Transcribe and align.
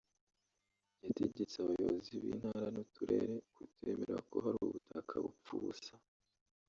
yategetse 1.03 1.55
abayobozi 1.57 2.11
b’intara 2.21 2.67
n’uturere 2.75 3.35
kutemera 3.53 4.17
ko 4.29 4.35
hari 4.45 4.57
ubutaka 4.65 5.13
bupfa 5.23 5.51
ubusa 5.57 5.93